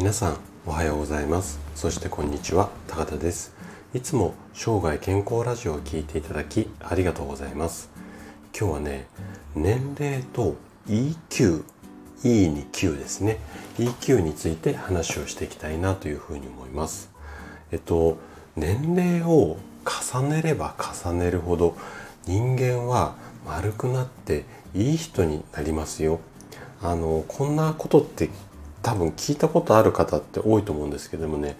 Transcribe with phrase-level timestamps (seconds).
[0.00, 1.60] 皆さんおはようございます。
[1.74, 2.70] そしてこんにちは。
[2.88, 3.54] 高田です。
[3.92, 7.90] いつも生涯健康ラジオを聞いていただきありがとうございます。
[8.58, 9.08] 今日はね
[9.54, 10.56] 年齢と
[10.88, 11.64] EQ
[12.24, 13.40] E に Q ですね。
[13.76, 17.10] EQ について話をしていきたいなというふうに思います。
[17.70, 18.16] えっと
[18.56, 20.74] 年齢を重ねれば
[21.04, 21.76] 重ねるほど
[22.24, 26.20] 人間は丸くなっていい人になりますよ。
[26.80, 28.30] あのこんなことって
[28.82, 31.56] 多分聞いたことある方って多いと思うんですけどもね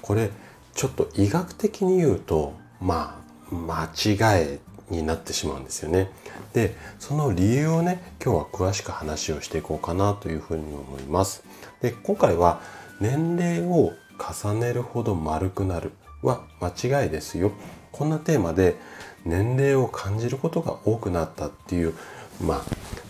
[0.00, 0.30] これ
[0.74, 4.58] ちょっと医学的に言うとまあ間違い
[4.90, 6.10] になってしまうんですよね。
[6.52, 11.44] でその理由をね今日は詳しく話をしていこうかなというふうに思います。
[11.80, 12.60] で今回は
[13.00, 17.52] 年齢を重ねるほど丸くなるは間違いですよ。
[17.90, 18.76] こんなテーマで
[19.24, 21.94] 年齢を感じることが多くなったっていう
[22.40, 22.64] ま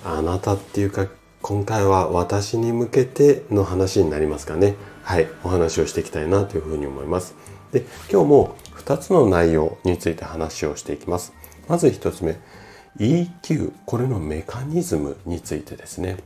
[0.04, 1.06] ああなたっていうか
[1.42, 4.76] 今回は私に向けての話になりますかね。
[5.02, 7.34] はい、お話をしていきたいなというふうに思います。
[7.72, 11.32] で、今日も2つの内容について話をしていきます。
[11.66, 12.38] まず1つ目、
[13.00, 16.18] EQ、これのメカニズムについてですね。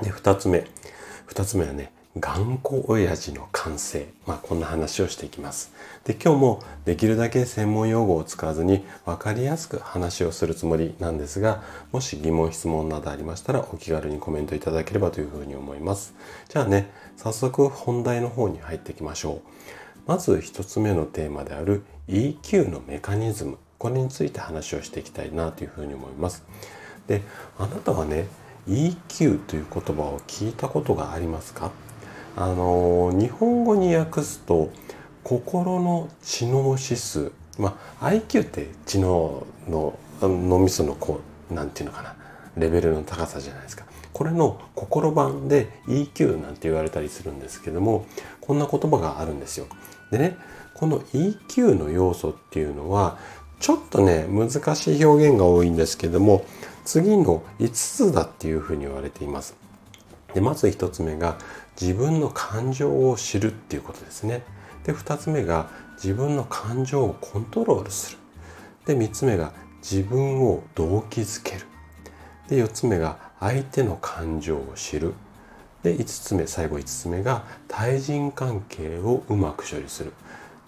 [0.00, 0.64] で、2つ目、
[1.28, 4.08] 2つ目はね、頑固親父の完成。
[4.26, 5.72] まあ、こんな話をしていきます。
[6.04, 16.12] で、今日もできるだけ専門用語を使わずに分かりやすく話をするつもりなんですが、もし疑問、質問などありましたらお気軽にコメントいただければというふうに思います。
[16.48, 19.40] じゃあね、早速本題の方に入っていきましょう。
[20.08, 23.56] まず一つ目のテーマである EQ のメカニズム。
[23.78, 26.42] これについて話をしていきたいなというふうに思います。
[27.06, 27.22] で、
[27.56, 28.26] あなたはね、
[28.68, 31.70] EQ という言葉を聞いたことがありますか？
[32.36, 34.70] あの日本語に訳すと
[35.24, 42.14] 心の知能指数まあ IQ って知能の脳みそのこうなんていうのかな
[42.56, 43.84] レベルの高さじゃないですか。
[44.12, 48.06] これの心版で EQ なんて言われたりするんですけども
[48.40, 49.66] こんな言葉があるんですよ。
[50.10, 50.36] でね
[50.74, 53.18] この EQ の要素っていうのは
[53.60, 56.44] ちょっとね難しい表現が多いんですけども
[56.84, 59.54] 次の5つだっていうふうに言われています。
[60.34, 61.38] でまず1つ目が
[61.80, 64.42] 自分の感情を知るっていうことですね。
[64.84, 68.18] で2つ目が自分の感情をコントロールする。
[68.86, 69.52] で3つ目が
[69.82, 71.66] 自分を動機づける。
[72.48, 75.14] で4つ目が相手の感情を知る。
[75.82, 80.12] で5つ目最後5つ目が対人関係をうまく処理する。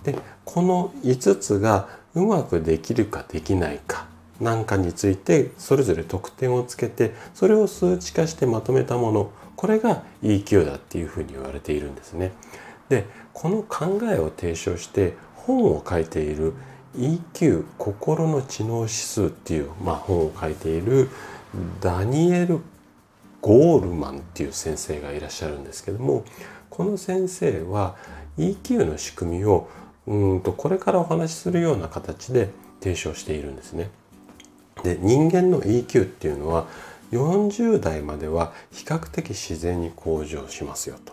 [0.05, 4.06] でこの5つがうまくできるかできないか
[4.41, 12.32] なんかについてそれぞれ得点をつけてそれを数値化してまとめたものこれが EQ だっていうふうに言われているんですね。
[12.88, 16.54] でこの考えを提唱して本を書いている
[16.96, 21.08] EQ 心の知能指数っていう、まあ、本を書いている
[21.80, 22.60] ダニエル・
[23.40, 26.24] ゴールマンっていう先生がいらっしゃるんですけども
[26.69, 27.96] この先生は
[28.38, 29.69] EQ の仕組みを
[30.06, 33.90] うんとこれからお話しするような形で提唱しているんですね。
[34.82, 36.66] で人間の EQ っていうのは
[37.12, 41.12] 40代までは比較的自然に向上しますよと。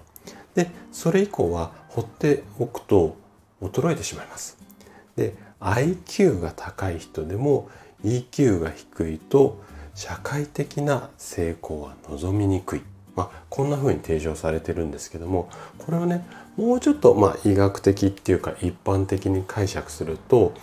[0.56, 3.16] でそれ以降は放っておくと
[3.62, 4.58] 衰えてしまいます。
[5.16, 7.70] で IQ が高い人でも
[8.04, 9.62] EQ が低いと
[9.94, 12.82] 社会的な成功は望みにくい。
[13.16, 20.54] まあ、こんな風に提唱されてるんですけどもこれをねもうちょっとまあ医学的っていうか一般的に解釈すると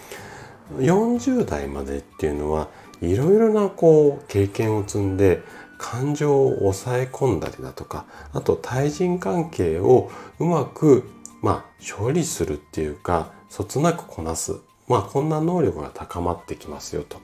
[0.74, 2.68] 40代までっていうのは
[3.00, 5.42] いろいろなこう経験を積んで
[5.78, 11.08] 感情を抑え込んだりだとかあと対人関係をうまく
[11.42, 14.56] まあ処理するっていうかそつなくこなす
[14.88, 17.18] まあこんな能力が高まってきますよと。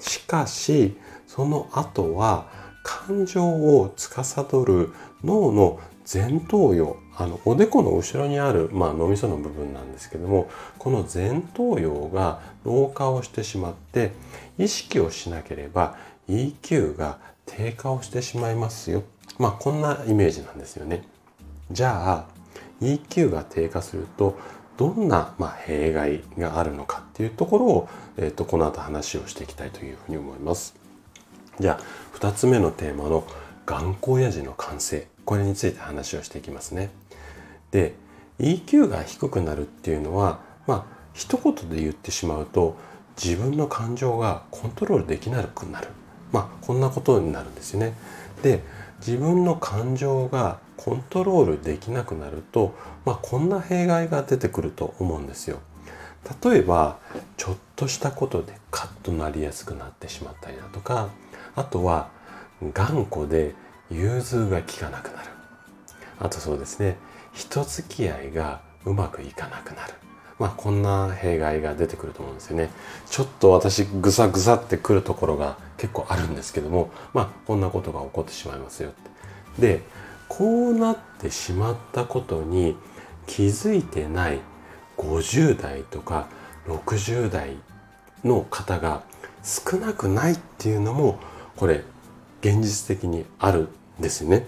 [0.00, 0.96] しかし
[1.26, 2.48] その後は
[2.82, 4.92] 感情を司る
[5.22, 5.80] 脳の
[6.10, 10.48] 前頭葉あのおでこの後ろにある、まあ、脳みその部分なんですけども
[10.78, 14.12] この前頭葉が老化をしてしまって
[14.56, 15.96] 意識をしなければ
[16.28, 19.02] EQ が低下をしてしまいますよ。
[19.38, 21.02] まあこんなイメージなんですよね。
[21.70, 22.26] じゃあ
[22.80, 24.38] EQ が低下すると
[24.76, 30.76] どんな、ま、弊害があるのかっていうところを、えーと、この後話をしていきたいというふうに思います。
[31.58, 33.24] じゃあ2つ目のテーマの
[33.68, 36.88] 頑固親父の完成これについて話をしていきますね。
[37.70, 37.92] で
[38.38, 42.78] EQ が低くなるっていうのはまあ一言で言ってしまうと
[43.22, 45.88] 自分の感情がコントロールできなくなる
[46.32, 47.92] まあこんなことになるんですよね。
[48.42, 48.62] で
[49.00, 52.74] 自分の感情がコントロールできなくなると、
[53.04, 55.58] まあ、こんな弊害が出てくると思うんですよ。
[56.42, 56.98] 例えば
[57.36, 61.10] ちょっとしたことでカッとなりやすくなってしまったりだとか
[61.54, 62.08] あとは
[62.72, 63.54] 頑固で
[63.90, 65.28] 融通が利かなくなる
[66.18, 66.96] あとそうですね
[67.32, 69.94] 人付き合いがうまくいかなくなる。
[70.38, 72.70] まあこんな弊害が出てくると思うんですよね。
[73.10, 79.10] ちょっと私ぐさぐさってくるところが結構あるんですけども、まあこんなことが起こってしまいますよって。
[79.60, 79.82] で、
[80.28, 82.76] こうなってしまったことに
[83.26, 84.40] 気づいてない
[84.96, 86.28] 50代とか
[86.66, 87.56] 60代
[88.24, 89.02] の方が
[89.42, 91.18] 少なくないっていうのも
[91.56, 91.82] これ
[92.40, 93.68] 現実的にある
[93.98, 94.46] んですよね。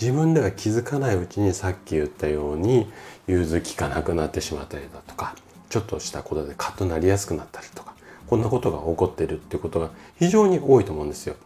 [0.00, 2.90] 自分では気づかないうちにさっき言ったように
[3.26, 5.36] 融通きかなくなってしまったりだとか
[5.68, 7.94] ちょっとしたことでカッとなりやすくなったりとか
[8.26, 11.36] こんなことが起こってるっていうことが非常に多いと思うんですよ。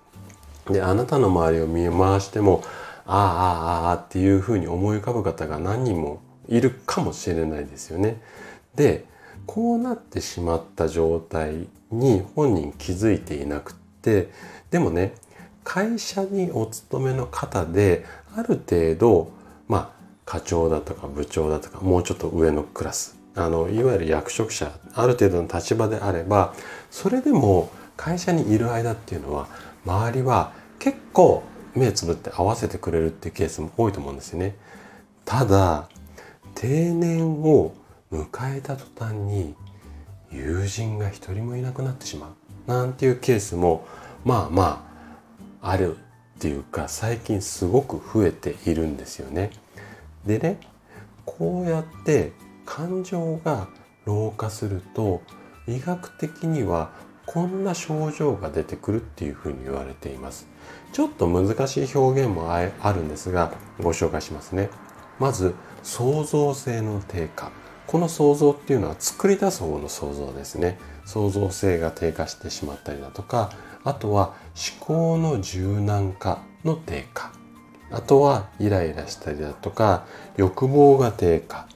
[0.71, 2.63] であなたの周りを見回しても
[3.07, 8.21] ああああああっていうふうに思い浮かぶ方が何人もいるかもしれないですよね。
[8.75, 9.05] で
[9.47, 14.31] こうなってしまった状態に本人気づいていなくって
[14.71, 15.15] でもね
[15.67, 18.05] 会社にお勤めの方で
[18.37, 19.33] ある程度
[19.67, 19.91] まあ
[20.25, 26.55] 課長だとか部長だとかもうちょっと上のクラスあのいわゆる役職者ある程度の立場であれば
[26.93, 29.49] それでも会社にいる間っていうのは
[29.85, 31.43] 周りは結構
[31.75, 34.55] 目つぶって合わせてくれるっていうケースも多いと思うんですよね。
[35.25, 35.89] ただ
[36.55, 37.75] 定年を
[38.13, 39.55] 迎えた途端に
[40.31, 42.29] 友人が一人もいなくなってしま
[42.69, 43.85] うなんていうケースも
[44.25, 44.96] まあまあ
[45.69, 49.51] あるっていうか最近すごく増えているんですよね。
[50.25, 50.61] でね
[51.25, 52.33] こうやって
[52.65, 53.69] 感情が
[54.05, 55.23] 老化すると
[55.67, 56.91] 医学的には
[57.27, 60.47] こんな症状が出てくるっていうふうに言われています。
[60.93, 63.53] ちょっと難しい表現もあるんですが
[63.83, 64.71] ご紹介しますね。
[65.19, 65.53] まず
[65.83, 67.51] 創造性の低下
[67.87, 70.79] この想像っていうのは作り出す方の想像ですね。
[71.05, 73.53] 創造性が低下してしまったりだとか
[73.85, 74.35] あとは
[74.81, 77.33] 思考の柔軟化の低下。
[77.91, 80.05] あとはイライラしたりだとか
[80.37, 81.69] 欲望が低下。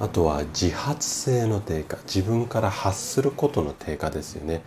[0.00, 1.96] あとは自発性の低下。
[2.04, 4.62] 自分から発することの低下ですよね。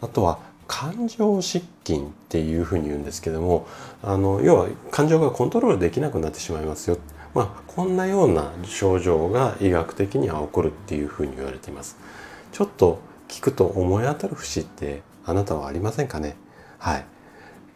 [0.00, 3.68] あとは感情失禁っていうふうに言うんですけども
[4.02, 6.98] あの要は感情がコントロールできなくなってしまいますよ。
[7.36, 11.98] まあ、こんなような症状が医学的には起こるっていうふうに言われています。
[12.50, 12.98] ちょっと
[13.28, 16.34] 聞くと思い当たる節ってあなたはありませんかね？
[16.78, 17.04] はい。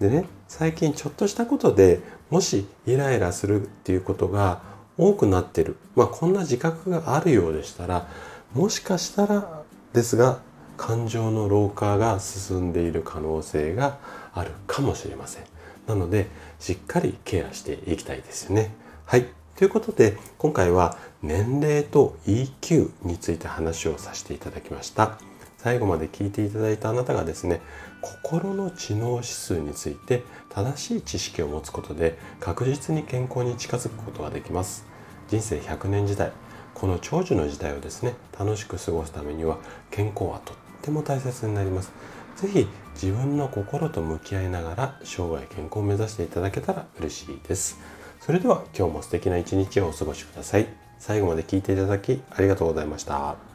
[0.01, 4.63] でね、最近ちょっとしたことでもしイライラするっていうことが
[4.97, 5.77] 多くなってる。
[5.95, 8.09] まあこんな自覚があるようでしたら、
[8.55, 10.41] もしかしたらですが
[10.79, 13.99] 感情の老化が進んでいる可能性が
[14.33, 15.45] あるかもしれません。
[15.87, 16.29] なので
[16.59, 18.73] しっかりケアしていきたいですよね。
[19.05, 19.27] はい。
[19.61, 25.19] ということで今回は年齢と EQ について話をさせていただきました。
[25.59, 27.61] 最後まで聞いていただいたあなたがですね
[28.01, 34.87] 心の知能指数について正しい知識を持つことで確実に健康に近づくことができます。
[35.29, 36.33] 人生100年時代
[36.73, 39.59] この長寿の時代をですね楽しく過ごすためには
[39.91, 41.93] 健康はとっても大切になります。
[42.37, 48.00] 是非自分の心と向き合いながら生涯健康を目指していただけたら嬉しいです。
[48.21, 50.67] それでは今日も素敵な一日をお過ごしください。
[50.99, 53.50] 最後まで聞いていただきありがとうございました。